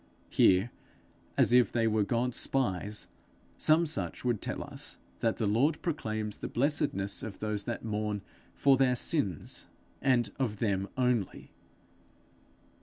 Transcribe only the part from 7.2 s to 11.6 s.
of those that mourn for their sins, and of them only.